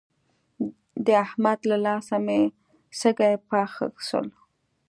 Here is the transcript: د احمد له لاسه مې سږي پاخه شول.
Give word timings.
د 1.05 1.07
احمد 1.25 1.59
له 1.69 1.77
لاسه 1.85 2.15
مې 2.25 2.41
سږي 2.99 3.33
پاخه 3.49 3.85
شول. 4.07 4.27